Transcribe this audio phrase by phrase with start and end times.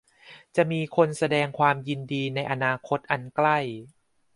[0.55, 3.57] จะมีคนแสดงความยินดีในอนาคตอันใกล้